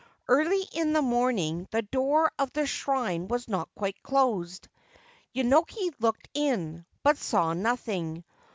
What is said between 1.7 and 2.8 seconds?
door of the